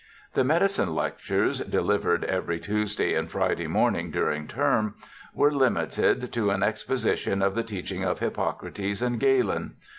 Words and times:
The 0.33 0.43
medicine 0.43 0.95
lectures, 0.95 1.59
delivered 1.59 2.23
every 2.23 2.59
Tuesday 2.59 3.13
and 3.13 3.29
Friday 3.29 3.67
morning 3.67 4.09
during 4.09 4.47
term, 4.47 4.95
were 5.31 5.53
limited 5.53 6.33
to 6.33 6.49
an 6.49 6.63
exposition 6.63 7.43
of 7.43 7.53
the 7.53 7.61
teaching 7.61 8.03
of 8.03 8.17
Hippocrates 8.17 9.03
and 9.03 9.19
Galen. 9.19 9.75